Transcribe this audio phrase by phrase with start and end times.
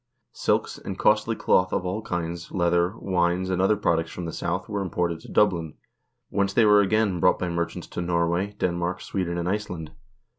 [0.31, 4.67] Silks, and costly cloth of all kinds, leather, wines, and other products from the South
[4.67, 5.75] were imported to Dublin,
[6.31, 9.91] whence they were again brought by merchants to Norway, Denmark, Sweden, and Iceland.